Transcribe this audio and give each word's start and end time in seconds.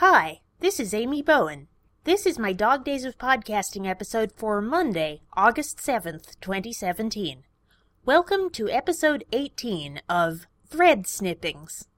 Hi, 0.00 0.42
this 0.60 0.78
is 0.78 0.94
Amy 0.94 1.22
Bowen. 1.22 1.66
This 2.04 2.24
is 2.24 2.38
my 2.38 2.52
Dog 2.52 2.84
Days 2.84 3.04
of 3.04 3.18
Podcasting 3.18 3.84
episode 3.84 4.30
for 4.36 4.60
Monday, 4.60 5.22
August 5.32 5.78
7th, 5.78 6.38
2017. 6.40 7.42
Welcome 8.04 8.48
to 8.50 8.70
episode 8.70 9.24
18 9.32 10.02
of 10.08 10.46
Thread 10.70 11.08
Snippings. 11.08 11.88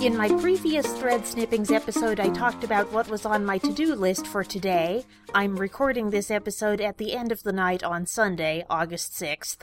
In 0.00 0.16
my 0.16 0.28
previous 0.40 0.90
Thread 0.94 1.26
Snippings 1.26 1.70
episode, 1.70 2.20
I 2.20 2.30
talked 2.30 2.64
about 2.64 2.90
what 2.90 3.10
was 3.10 3.26
on 3.26 3.44
my 3.44 3.58
to 3.58 3.70
do 3.70 3.94
list 3.94 4.26
for 4.26 4.42
today. 4.42 5.04
I'm 5.34 5.58
recording 5.58 6.08
this 6.08 6.30
episode 6.30 6.80
at 6.80 6.96
the 6.96 7.14
end 7.14 7.30
of 7.30 7.42
the 7.42 7.52
night 7.52 7.84
on 7.84 8.06
Sunday, 8.06 8.64
August 8.70 9.12
6th. 9.12 9.58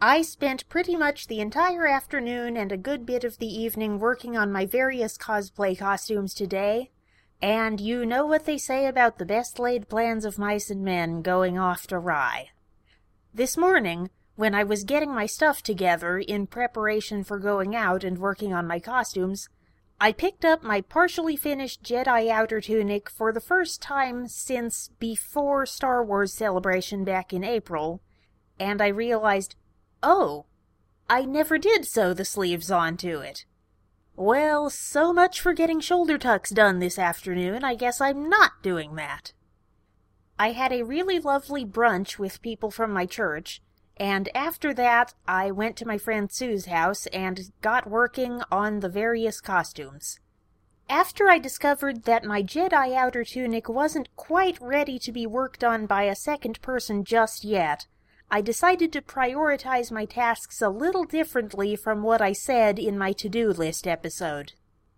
I 0.00 0.22
spent 0.22 0.68
pretty 0.68 0.96
much 0.96 1.28
the 1.28 1.38
entire 1.38 1.86
afternoon 1.86 2.56
and 2.56 2.72
a 2.72 2.76
good 2.76 3.06
bit 3.06 3.22
of 3.22 3.38
the 3.38 3.46
evening 3.46 4.00
working 4.00 4.36
on 4.36 4.50
my 4.50 4.66
various 4.66 5.16
cosplay 5.16 5.78
costumes 5.78 6.34
today, 6.34 6.90
and 7.40 7.80
you 7.80 8.04
know 8.04 8.26
what 8.26 8.46
they 8.46 8.58
say 8.58 8.86
about 8.86 9.18
the 9.18 9.24
best 9.24 9.60
laid 9.60 9.88
plans 9.88 10.24
of 10.24 10.40
mice 10.40 10.70
and 10.70 10.82
men 10.82 11.22
going 11.22 11.56
off 11.56 11.86
awry. 11.92 12.50
This 13.32 13.56
morning, 13.56 14.10
when 14.34 14.54
I 14.54 14.64
was 14.64 14.84
getting 14.84 15.14
my 15.14 15.26
stuff 15.26 15.62
together 15.62 16.18
in 16.18 16.46
preparation 16.46 17.22
for 17.22 17.38
going 17.38 17.76
out 17.76 18.02
and 18.04 18.18
working 18.18 18.52
on 18.52 18.66
my 18.66 18.80
costumes, 18.80 19.48
I 20.00 20.10
picked 20.12 20.44
up 20.44 20.62
my 20.62 20.80
partially 20.80 21.36
finished 21.36 21.82
Jedi 21.82 22.28
outer 22.28 22.60
tunic 22.60 23.08
for 23.08 23.32
the 23.32 23.40
first 23.40 23.80
time 23.80 24.26
since 24.26 24.90
before 24.98 25.64
Star 25.64 26.04
Wars 26.04 26.32
Celebration 26.32 27.04
back 27.04 27.32
in 27.32 27.44
April, 27.44 28.02
and 28.58 28.82
I 28.82 28.88
realized, 28.88 29.54
oh, 30.02 30.46
I 31.08 31.24
never 31.24 31.58
did 31.58 31.86
sew 31.86 32.14
the 32.14 32.24
sleeves 32.24 32.70
onto 32.70 33.18
it. 33.18 33.44
Well, 34.16 34.70
so 34.70 35.12
much 35.12 35.40
for 35.40 35.52
getting 35.52 35.80
shoulder 35.80 36.18
tucks 36.18 36.50
done 36.50 36.78
this 36.78 36.98
afternoon. 36.98 37.64
I 37.64 37.74
guess 37.74 38.00
I'm 38.00 38.28
not 38.28 38.62
doing 38.62 38.94
that. 38.96 39.32
I 40.38 40.52
had 40.52 40.72
a 40.72 40.82
really 40.82 41.18
lovely 41.18 41.64
brunch 41.64 42.18
with 42.18 42.42
people 42.42 42.70
from 42.70 42.92
my 42.92 43.06
church, 43.06 43.62
and 43.96 44.28
after 44.34 44.74
that, 44.74 45.14
I 45.26 45.50
went 45.50 45.76
to 45.76 45.86
my 45.86 45.98
friend 45.98 46.30
Sue's 46.30 46.66
house 46.66 47.06
and 47.06 47.52
got 47.60 47.88
working 47.88 48.42
on 48.50 48.80
the 48.80 48.88
various 48.88 49.40
costumes. 49.40 50.18
After 50.88 51.30
I 51.30 51.38
discovered 51.38 52.04
that 52.04 52.24
my 52.24 52.42
Jedi 52.42 52.94
outer 52.94 53.24
tunic 53.24 53.68
wasn't 53.68 54.14
quite 54.14 54.60
ready 54.60 54.98
to 54.98 55.10
be 55.10 55.26
worked 55.26 55.64
on 55.64 55.86
by 55.86 56.02
a 56.02 56.14
second 56.14 56.60
person 56.60 57.04
just 57.04 57.44
yet, 57.44 57.86
I 58.30 58.40
decided 58.40 58.92
to 58.92 59.00
prioritize 59.00 59.90
my 59.90 60.04
tasks 60.04 60.60
a 60.60 60.68
little 60.68 61.04
differently 61.04 61.76
from 61.76 62.02
what 62.02 62.20
I 62.20 62.32
said 62.32 62.78
in 62.78 62.98
my 62.98 63.12
to-do 63.12 63.50
list 63.52 63.86
episode. 63.86 64.52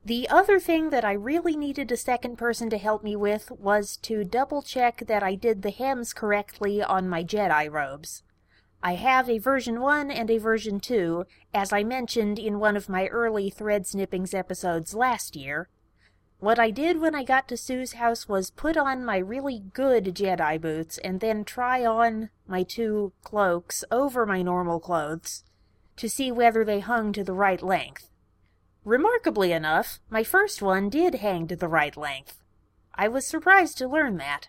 The 0.04 0.28
other 0.28 0.58
thing 0.58 0.90
that 0.90 1.04
I 1.04 1.12
really 1.12 1.56
needed 1.56 1.92
a 1.92 1.96
second 1.96 2.38
person 2.38 2.68
to 2.70 2.76
help 2.76 3.04
me 3.04 3.16
with 3.16 3.50
was 3.52 3.96
to 3.98 4.24
double 4.24 4.62
check 4.62 5.04
that 5.06 5.22
I 5.22 5.34
did 5.34 5.62
the 5.62 5.70
hems 5.70 6.12
correctly 6.12 6.82
on 6.82 7.08
my 7.08 7.22
Jedi 7.22 7.70
robes. 7.70 8.23
I 8.86 8.96
have 8.96 9.30
a 9.30 9.38
version 9.38 9.80
1 9.80 10.10
and 10.10 10.30
a 10.30 10.36
version 10.36 10.78
2, 10.78 11.24
as 11.54 11.72
I 11.72 11.82
mentioned 11.82 12.38
in 12.38 12.60
one 12.60 12.76
of 12.76 12.90
my 12.90 13.06
early 13.06 13.48
thread 13.48 13.86
snippings 13.86 14.34
episodes 14.34 14.92
last 14.92 15.34
year. 15.34 15.70
What 16.38 16.58
I 16.58 16.70
did 16.70 17.00
when 17.00 17.14
I 17.14 17.24
got 17.24 17.48
to 17.48 17.56
Sue's 17.56 17.94
house 17.94 18.28
was 18.28 18.50
put 18.50 18.76
on 18.76 19.02
my 19.02 19.16
really 19.16 19.62
good 19.72 20.14
Jedi 20.14 20.60
boots 20.60 20.98
and 20.98 21.20
then 21.20 21.46
try 21.46 21.82
on 21.82 22.28
my 22.46 22.62
two 22.62 23.14
cloaks 23.22 23.84
over 23.90 24.26
my 24.26 24.42
normal 24.42 24.80
clothes 24.80 25.44
to 25.96 26.06
see 26.06 26.30
whether 26.30 26.62
they 26.62 26.80
hung 26.80 27.14
to 27.14 27.24
the 27.24 27.32
right 27.32 27.62
length. 27.62 28.10
Remarkably 28.84 29.50
enough, 29.52 29.98
my 30.10 30.22
first 30.22 30.60
one 30.60 30.90
did 30.90 31.14
hang 31.14 31.48
to 31.48 31.56
the 31.56 31.68
right 31.68 31.96
length. 31.96 32.42
I 32.94 33.08
was 33.08 33.26
surprised 33.26 33.78
to 33.78 33.88
learn 33.88 34.18
that. 34.18 34.48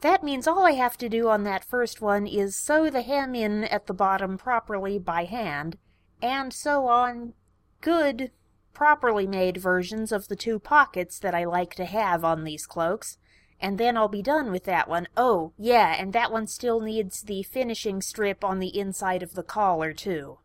That 0.00 0.22
means 0.22 0.46
all 0.46 0.66
I 0.66 0.72
have 0.72 0.98
to 0.98 1.08
do 1.08 1.28
on 1.28 1.44
that 1.44 1.64
first 1.64 2.00
one 2.00 2.26
is 2.26 2.56
sew 2.56 2.90
the 2.90 3.02
hem 3.02 3.34
in 3.34 3.64
at 3.64 3.86
the 3.86 3.94
bottom 3.94 4.36
properly 4.36 4.98
by 4.98 5.24
hand, 5.24 5.78
and 6.20 6.52
sew 6.52 6.86
on 6.86 7.32
good, 7.80 8.30
properly 8.74 9.26
made 9.26 9.56
versions 9.56 10.12
of 10.12 10.28
the 10.28 10.36
two 10.36 10.58
pockets 10.58 11.18
that 11.18 11.34
I 11.34 11.44
like 11.44 11.74
to 11.76 11.86
have 11.86 12.24
on 12.24 12.44
these 12.44 12.66
cloaks, 12.66 13.16
and 13.58 13.78
then 13.78 13.96
I'll 13.96 14.08
be 14.08 14.22
done 14.22 14.50
with 14.50 14.64
that 14.64 14.86
one. 14.86 15.08
Oh, 15.16 15.52
yeah, 15.56 15.94
and 15.98 16.12
that 16.12 16.30
one 16.30 16.46
still 16.46 16.80
needs 16.80 17.22
the 17.22 17.42
finishing 17.42 18.02
strip 18.02 18.44
on 18.44 18.58
the 18.58 18.78
inside 18.78 19.22
of 19.22 19.32
the 19.32 19.42
collar, 19.42 19.94
too. 19.94 20.38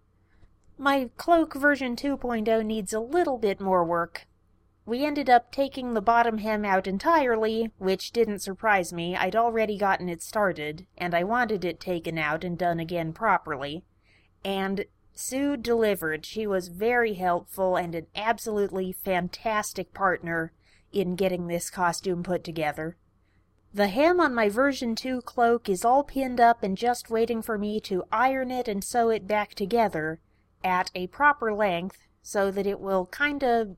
My 0.78 1.10
cloak 1.18 1.56
version 1.56 1.98
2.0 1.98 2.66
needs 2.66 2.94
a 2.94 3.02
little 3.02 3.38
bit 3.38 3.60
more 3.60 3.84
work, 3.84 4.28
we 4.86 5.06
ended 5.06 5.30
up 5.30 5.52
taking 5.52 5.94
the 5.94 6.02
bottom 6.02 6.40
hem 6.40 6.66
out 6.66 6.88
entirely, 6.88 7.72
which 7.78 8.12
didn't 8.12 8.40
surprise 8.40 8.92
me. 8.92 9.16
I'd 9.16 9.36
already 9.36 9.78
gotten 9.78 10.10
it 10.10 10.22
started, 10.22 10.88
and 10.98 11.14
I 11.14 11.24
wanted 11.24 11.64
it 11.64 11.80
taken 11.80 12.18
out 12.18 12.44
and 12.44 12.58
done 12.58 12.80
again 12.80 13.14
properly. 13.14 13.84
And 14.44 14.86
Sue 15.14 15.58
delivered. 15.58 16.26
She 16.26 16.48
was 16.48 16.70
very 16.70 17.14
helpful 17.14 17.76
and 17.76 17.94
an 17.94 18.08
absolutely 18.16 18.92
fantastic 18.92 19.94
partner 19.94 20.52
in 20.92 21.16
getting 21.16 21.48
this 21.48 21.70
costume 21.70 22.24
put 22.24 22.44
together. 22.44 22.98
The 23.74 23.88
hem 23.88 24.20
on 24.20 24.34
my 24.34 24.50
version 24.50 24.96
2 24.96 25.22
cloak 25.22 25.70
is 25.70 25.86
all 25.86 26.04
pinned 26.04 26.42
up 26.42 26.64
and 26.64 26.78
just 26.78 27.10
waiting 27.10 27.42
for 27.42 27.58
me 27.58 27.80
to 27.82 28.04
iron 28.12 28.52
it 28.52 28.68
and 28.68 28.84
sew 28.84 29.10
it 29.10 29.28
back 29.28 29.54
together 29.54 30.20
at 30.64 30.92
a 30.96 31.08
proper 31.08 31.54
length 31.54 32.08
so 32.22 32.52
that 32.52 32.68
it 32.68 32.80
will 32.80 33.06
kind 33.06 33.44
of 33.44 33.78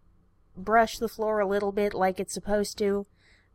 brush 0.55 0.97
the 0.97 1.09
floor 1.09 1.39
a 1.39 1.47
little 1.47 1.71
bit 1.71 1.93
like 1.93 2.19
it's 2.19 2.33
supposed 2.33 2.77
to, 2.79 3.05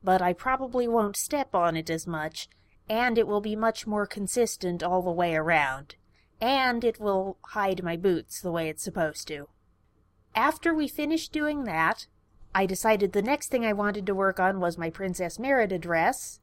but 0.02 0.22
I 0.22 0.32
probably 0.32 0.86
won't 0.86 1.16
step 1.16 1.54
on 1.54 1.76
it 1.76 1.90
as 1.90 2.06
much, 2.06 2.48
and 2.88 3.18
it 3.18 3.26
will 3.26 3.40
be 3.40 3.56
much 3.56 3.86
more 3.86 4.06
consistent 4.06 4.82
all 4.82 5.02
the 5.02 5.10
way 5.10 5.34
around. 5.34 5.96
And 6.40 6.84
it 6.84 7.00
will 7.00 7.36
hide 7.46 7.82
my 7.82 7.96
boots 7.96 8.40
the 8.40 8.52
way 8.52 8.68
it's 8.68 8.84
supposed 8.84 9.26
to. 9.28 9.48
After 10.34 10.72
we 10.72 10.86
finished 10.86 11.32
doing 11.32 11.64
that, 11.64 12.06
I 12.54 12.64
decided 12.66 13.12
the 13.12 13.22
next 13.22 13.48
thing 13.48 13.64
I 13.64 13.72
wanted 13.72 14.06
to 14.06 14.14
work 14.14 14.38
on 14.38 14.60
was 14.60 14.78
my 14.78 14.90
Princess 14.90 15.38
Merida 15.38 15.78
dress. 15.78 16.40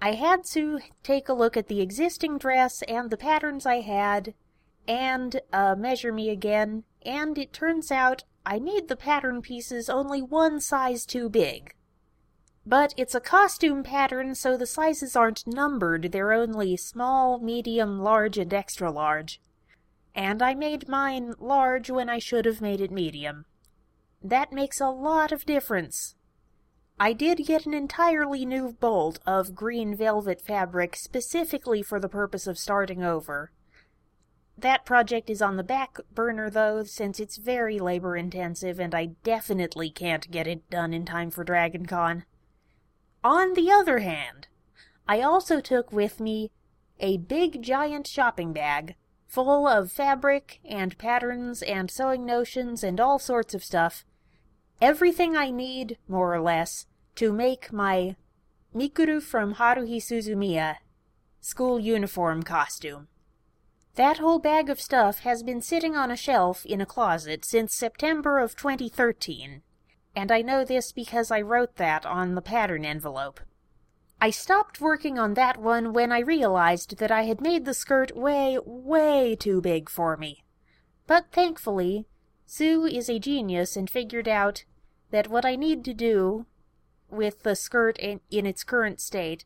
I 0.00 0.12
had 0.12 0.44
to 0.52 0.80
take 1.02 1.28
a 1.28 1.34
look 1.34 1.56
at 1.56 1.68
the 1.68 1.80
existing 1.80 2.38
dress 2.38 2.82
and 2.82 3.10
the 3.10 3.16
patterns 3.16 3.66
I 3.66 3.80
had, 3.80 4.34
and 4.86 5.40
uh, 5.52 5.74
measure 5.76 6.12
me 6.12 6.30
again, 6.30 6.84
and 7.04 7.38
it 7.38 7.52
turns 7.52 7.90
out 7.90 8.24
I 8.46 8.58
made 8.58 8.88
the 8.88 8.96
pattern 8.96 9.40
pieces 9.40 9.88
only 9.88 10.20
one 10.20 10.60
size 10.60 11.06
too 11.06 11.28
big. 11.28 11.74
But 12.66 12.94
it's 12.96 13.14
a 13.14 13.20
costume 13.20 13.82
pattern, 13.82 14.34
so 14.34 14.56
the 14.56 14.66
sizes 14.66 15.16
aren't 15.16 15.46
numbered, 15.46 16.12
they're 16.12 16.32
only 16.32 16.76
small, 16.76 17.38
medium, 17.38 18.00
large, 18.00 18.38
and 18.38 18.52
extra 18.52 18.90
large. 18.90 19.40
And 20.14 20.42
I 20.42 20.54
made 20.54 20.88
mine 20.88 21.34
large 21.38 21.90
when 21.90 22.08
I 22.08 22.18
should 22.18 22.44
have 22.44 22.60
made 22.60 22.80
it 22.80 22.90
medium. 22.90 23.44
That 24.22 24.52
makes 24.52 24.80
a 24.80 24.88
lot 24.88 25.32
of 25.32 25.44
difference. 25.44 26.14
I 26.98 27.12
did 27.12 27.44
get 27.46 27.66
an 27.66 27.74
entirely 27.74 28.46
new 28.46 28.72
bolt 28.72 29.18
of 29.26 29.54
green 29.54 29.96
velvet 29.96 30.40
fabric 30.40 30.96
specifically 30.96 31.82
for 31.82 31.98
the 31.98 32.08
purpose 32.08 32.46
of 32.46 32.56
starting 32.56 33.02
over. 33.02 33.50
That 34.56 34.84
project 34.84 35.28
is 35.28 35.42
on 35.42 35.56
the 35.56 35.62
back 35.62 35.98
burner, 36.14 36.48
though, 36.48 36.84
since 36.84 37.18
it's 37.18 37.36
very 37.36 37.78
labor 37.78 38.16
intensive 38.16 38.78
and 38.78 38.94
I 38.94 39.06
definitely 39.24 39.90
can't 39.90 40.30
get 40.30 40.46
it 40.46 40.68
done 40.70 40.94
in 40.94 41.04
time 41.04 41.30
for 41.30 41.44
DragonCon. 41.44 42.22
On 43.22 43.54
the 43.54 43.70
other 43.70 43.98
hand, 43.98 44.48
I 45.08 45.20
also 45.20 45.60
took 45.60 45.92
with 45.92 46.20
me 46.20 46.50
a 47.00 47.16
big 47.16 47.62
giant 47.62 48.06
shopping 48.06 48.52
bag 48.52 48.94
full 49.26 49.66
of 49.66 49.90
fabric 49.90 50.60
and 50.64 50.96
patterns 50.96 51.62
and 51.62 51.90
sewing 51.90 52.24
notions 52.24 52.84
and 52.84 53.00
all 53.00 53.18
sorts 53.18 53.54
of 53.54 53.64
stuff. 53.64 54.04
Everything 54.80 55.36
I 55.36 55.50
need, 55.50 55.98
more 56.06 56.32
or 56.32 56.40
less, 56.40 56.86
to 57.16 57.32
make 57.32 57.72
my 57.72 58.16
Mikuru 58.74 59.20
from 59.22 59.56
Haruhi 59.56 59.96
Suzumiya 59.96 60.76
school 61.40 61.78
uniform 61.78 62.42
costume. 62.42 63.08
That 63.96 64.18
whole 64.18 64.40
bag 64.40 64.68
of 64.70 64.80
stuff 64.80 65.20
has 65.20 65.44
been 65.44 65.60
sitting 65.60 65.94
on 65.94 66.10
a 66.10 66.16
shelf 66.16 66.66
in 66.66 66.80
a 66.80 66.86
closet 66.86 67.44
since 67.44 67.72
September 67.72 68.40
of 68.40 68.56
2013, 68.56 69.62
and 70.16 70.32
I 70.32 70.42
know 70.42 70.64
this 70.64 70.90
because 70.90 71.30
I 71.30 71.40
wrote 71.40 71.76
that 71.76 72.04
on 72.04 72.34
the 72.34 72.42
pattern 72.42 72.84
envelope. 72.84 73.40
I 74.20 74.30
stopped 74.30 74.80
working 74.80 75.16
on 75.16 75.34
that 75.34 75.58
one 75.58 75.92
when 75.92 76.10
I 76.10 76.20
realized 76.20 76.98
that 76.98 77.12
I 77.12 77.22
had 77.22 77.40
made 77.40 77.66
the 77.66 77.74
skirt 77.74 78.16
way, 78.16 78.58
way 78.64 79.36
too 79.36 79.60
big 79.60 79.88
for 79.88 80.16
me. 80.16 80.44
But 81.06 81.26
thankfully, 81.30 82.06
Sue 82.46 82.86
is 82.86 83.08
a 83.08 83.20
genius 83.20 83.76
and 83.76 83.88
figured 83.88 84.26
out 84.26 84.64
that 85.10 85.28
what 85.28 85.44
I 85.44 85.54
need 85.54 85.84
to 85.84 85.94
do 85.94 86.46
with 87.10 87.44
the 87.44 87.54
skirt 87.54 87.98
in, 87.98 88.20
in 88.30 88.44
its 88.44 88.64
current 88.64 89.00
state 89.00 89.44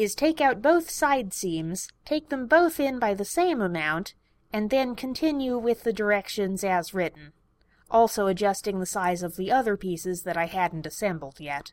is 0.00 0.14
take 0.14 0.40
out 0.40 0.62
both 0.62 0.88
side 0.88 1.32
seams, 1.34 1.88
take 2.04 2.28
them 2.28 2.46
both 2.46 2.80
in 2.80 2.98
by 2.98 3.14
the 3.14 3.24
same 3.24 3.60
amount, 3.60 4.14
and 4.52 4.70
then 4.70 4.94
continue 4.94 5.58
with 5.58 5.82
the 5.82 5.92
directions 5.92 6.64
as 6.64 6.94
written, 6.94 7.32
also 7.90 8.26
adjusting 8.26 8.80
the 8.80 8.86
size 8.86 9.22
of 9.22 9.36
the 9.36 9.52
other 9.52 9.76
pieces 9.76 10.22
that 10.22 10.36
I 10.36 10.46
hadn't 10.46 10.86
assembled 10.86 11.38
yet. 11.38 11.72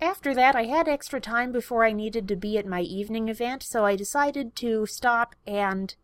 After 0.00 0.34
that, 0.34 0.56
I 0.56 0.64
had 0.64 0.88
extra 0.88 1.20
time 1.20 1.52
before 1.52 1.84
I 1.84 1.92
needed 1.92 2.26
to 2.28 2.36
be 2.36 2.58
at 2.58 2.66
my 2.66 2.80
evening 2.80 3.28
event, 3.28 3.62
so 3.62 3.84
I 3.84 3.96
decided 3.96 4.56
to 4.56 4.84
stop 4.84 5.36
and 5.46 5.94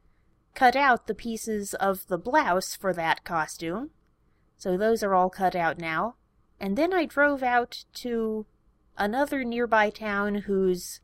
cut 0.54 0.76
out 0.76 1.06
the 1.06 1.14
pieces 1.14 1.74
of 1.74 2.06
the 2.06 2.18
blouse 2.18 2.74
for 2.74 2.92
that 2.92 3.24
costume. 3.24 3.90
So 4.56 4.76
those 4.76 5.02
are 5.02 5.14
all 5.14 5.30
cut 5.30 5.54
out 5.54 5.78
now. 5.78 6.14
And 6.60 6.76
then 6.76 6.92
I 6.92 7.06
drove 7.06 7.42
out 7.42 7.84
to 7.94 8.46
another 8.96 9.44
nearby 9.44 9.90
town 9.90 10.34
whose 10.46 11.00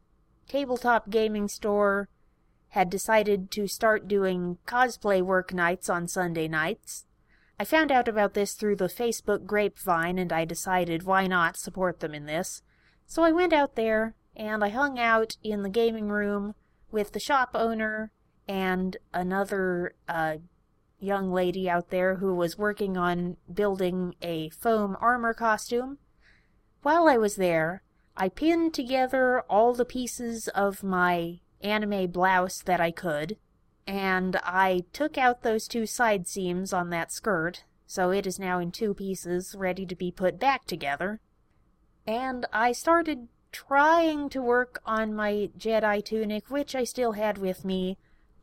tabletop 0.48 1.10
gaming 1.10 1.48
store 1.48 2.08
had 2.70 2.90
decided 2.90 3.50
to 3.52 3.66
start 3.66 4.08
doing 4.08 4.58
cosplay 4.66 5.22
work 5.22 5.54
nights 5.54 5.88
on 5.88 6.08
Sunday 6.08 6.48
nights. 6.48 7.06
I 7.58 7.64
found 7.64 7.92
out 7.92 8.08
about 8.08 8.34
this 8.34 8.54
through 8.54 8.76
the 8.76 8.88
Facebook 8.88 9.46
grapevine 9.46 10.18
and 10.18 10.32
I 10.32 10.44
decided 10.44 11.04
why 11.04 11.26
not 11.26 11.56
support 11.56 12.00
them 12.00 12.14
in 12.14 12.26
this. 12.26 12.62
So 13.06 13.22
I 13.22 13.30
went 13.30 13.52
out 13.52 13.76
there 13.76 14.16
and 14.34 14.64
I 14.64 14.70
hung 14.70 14.98
out 14.98 15.36
in 15.42 15.62
the 15.62 15.68
gaming 15.68 16.08
room 16.08 16.54
with 16.90 17.12
the 17.12 17.20
shop 17.20 17.50
owner 17.54 18.10
and 18.48 18.96
another 19.12 19.94
uh, 20.08 20.38
young 20.98 21.32
lady 21.32 21.70
out 21.70 21.90
there 21.90 22.16
who 22.16 22.34
was 22.34 22.58
working 22.58 22.96
on 22.96 23.36
building 23.52 24.14
a 24.20 24.50
foam 24.50 24.96
armor 25.00 25.34
costume. 25.34 25.98
While 26.82 27.06
I 27.06 27.16
was 27.16 27.36
there, 27.36 27.82
I 28.16 28.28
pinned 28.28 28.74
together 28.74 29.40
all 29.42 29.74
the 29.74 29.84
pieces 29.84 30.48
of 30.48 30.82
my 30.82 31.40
anime 31.62 32.10
blouse 32.10 32.62
that 32.62 32.80
I 32.80 32.90
could, 32.90 33.36
and 33.86 34.36
I 34.42 34.84
took 34.92 35.18
out 35.18 35.42
those 35.42 35.66
two 35.66 35.86
side 35.86 36.28
seams 36.28 36.72
on 36.72 36.90
that 36.90 37.12
skirt, 37.12 37.64
so 37.86 38.10
it 38.10 38.26
is 38.26 38.38
now 38.38 38.58
in 38.58 38.70
two 38.70 38.94
pieces, 38.94 39.54
ready 39.56 39.84
to 39.86 39.96
be 39.96 40.10
put 40.10 40.38
back 40.38 40.66
together. 40.66 41.20
And 42.06 42.46
I 42.52 42.72
started 42.72 43.28
trying 43.50 44.28
to 44.30 44.42
work 44.42 44.80
on 44.84 45.14
my 45.14 45.50
Jedi 45.58 46.04
tunic, 46.04 46.50
which 46.50 46.74
I 46.74 46.84
still 46.84 47.12
had 47.12 47.38
with 47.38 47.64
me, 47.64 47.98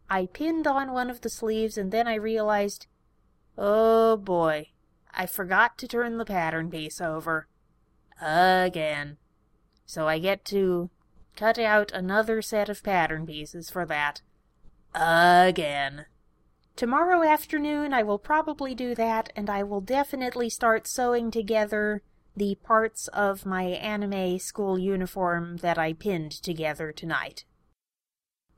I 0.10 0.26
pinned 0.26 0.68
on 0.68 0.92
one 0.92 1.10
of 1.10 1.22
the 1.22 1.30
sleeves 1.30 1.78
and 1.78 1.90
then 1.90 2.06
I 2.06 2.16
realized, 2.16 2.88
oh 3.58 4.18
boy, 4.18 4.68
I 5.14 5.26
forgot 5.26 5.78
to 5.78 5.88
turn 5.88 6.18
the 6.18 6.26
pattern 6.26 6.70
piece 6.70 7.00
over. 7.00 7.48
Again. 8.22 9.18
So 9.92 10.08
I 10.08 10.20
get 10.20 10.46
to 10.46 10.90
cut 11.36 11.60
out 11.60 11.92
another 11.92 12.42
set 12.42 12.70
of 12.70 12.82
pattern 12.82 13.26
pieces 13.26 13.70
for 13.70 13.86
that. 13.88 14.22
Again. 14.96 16.06
Tomorrow 16.78 17.28
afternoon 17.28 17.94
I 17.94 18.02
will 18.02 18.18
probably 18.18 18.74
do 18.74 18.96
that, 18.96 19.34
and 19.36 19.50
I 19.50 19.64
will 19.64 19.82
definitely 19.82 20.50
start 20.50 20.88
sewing 20.88 21.30
together 21.30 22.04
the 22.38 22.56
parts 22.64 23.10
of 23.10 23.46
my 23.46 23.64
anime 23.64 24.40
school 24.40 24.80
uniform 24.80 25.58
that 25.58 25.78
I 25.78 25.92
pinned 25.92 26.32
together 26.32 26.94
tonight. 26.94 27.44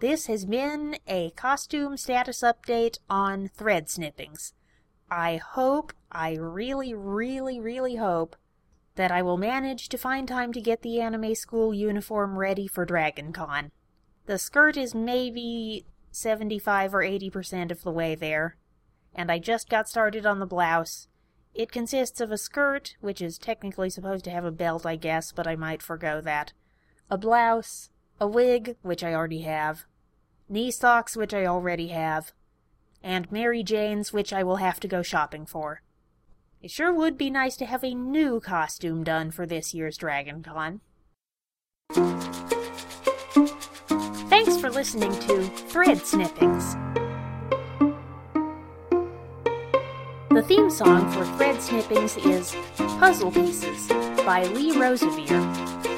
This 0.01 0.27
has 0.27 0.45
been 0.45 0.97
a 1.07 1.31
costume 1.31 1.97
status 1.97 2.41
update 2.41 2.99
on 3.09 3.47
thread 3.47 3.89
snippings. 3.89 4.53
I 5.09 5.37
hope, 5.37 5.93
I 6.11 6.35
really, 6.35 6.93
really, 6.93 7.59
really 7.59 7.95
hope, 7.95 8.35
that 8.95 9.11
I 9.11 9.21
will 9.21 9.37
manage 9.37 9.89
to 9.89 9.97
find 9.97 10.27
time 10.27 10.53
to 10.53 10.61
get 10.61 10.81
the 10.81 11.01
anime 11.01 11.35
school 11.35 11.73
uniform 11.73 12.37
ready 12.37 12.67
for 12.67 12.85
DragonCon. 12.85 13.71
The 14.25 14.37
skirt 14.37 14.77
is 14.77 14.93
maybe 14.93 15.85
75 16.11 16.93
or 16.93 17.01
80% 17.01 17.71
of 17.71 17.83
the 17.83 17.91
way 17.91 18.15
there, 18.15 18.57
and 19.15 19.31
I 19.31 19.39
just 19.39 19.69
got 19.69 19.89
started 19.89 20.25
on 20.25 20.39
the 20.39 20.45
blouse. 20.45 21.07
It 21.53 21.71
consists 21.71 22.21
of 22.21 22.31
a 22.31 22.37
skirt, 22.37 22.95
which 23.01 23.21
is 23.21 23.37
technically 23.37 23.89
supposed 23.89 24.25
to 24.25 24.31
have 24.31 24.45
a 24.45 24.51
belt, 24.51 24.85
I 24.85 24.95
guess, 24.95 25.31
but 25.31 25.47
I 25.47 25.55
might 25.55 25.83
forego 25.83 26.21
that, 26.21 26.53
a 27.09 27.17
blouse, 27.17 27.89
a 28.19 28.27
wig, 28.27 28.75
which 28.81 29.03
I 29.03 29.13
already 29.13 29.41
have, 29.41 29.85
knee 30.49 30.71
socks, 30.71 31.15
which 31.15 31.33
I 31.33 31.45
already 31.45 31.89
have, 31.89 32.31
and 33.03 33.31
Mary 33.31 33.63
Jane's, 33.63 34.13
which 34.13 34.31
I 34.31 34.43
will 34.43 34.57
have 34.57 34.79
to 34.79 34.87
go 34.87 35.01
shopping 35.01 35.45
for. 35.45 35.81
It 36.63 36.71
sure 36.71 36.93
would 36.93 37.17
be 37.17 37.29
nice 37.29 37.57
to 37.57 37.65
have 37.65 37.83
a 37.83 37.93
new 37.93 38.39
costume 38.39 39.03
done 39.03 39.31
for 39.31 39.45
this 39.45 39.73
year's 39.73 39.97
Dragon 39.97 40.41
Con. 40.41 40.79
Thanks 44.29 44.57
for 44.57 44.69
listening 44.69 45.11
to 45.11 45.43
Thread 45.43 45.97
Snippings. 45.97 46.75
The 50.29 50.41
theme 50.47 50.69
song 50.69 51.11
for 51.11 51.25
Thread 51.35 51.61
Snippings 51.61 52.15
is 52.25 52.55
Puzzle 52.77 53.33
Pieces 53.33 53.89
by 54.25 54.45
Lee 54.53 54.71
Rosevere 54.71 55.41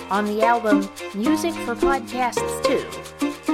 on 0.09 0.25
the 0.25 0.41
album 0.41 0.89
Music 1.13 1.53
for 1.53 1.75
Podcasts 1.75 2.63
2 2.65 3.04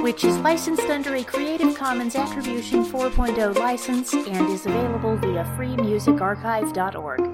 which 0.02 0.24
is 0.24 0.36
licensed 0.38 0.82
under 0.90 1.14
a 1.14 1.22
Creative 1.24 1.74
Commons 1.76 2.16
Attribution 2.16 2.84
4.0 2.84 3.54
license 3.56 4.12
and 4.12 4.48
is 4.48 4.66
available 4.66 5.16
via 5.16 5.44
freemusicarchive.org. 5.56 7.31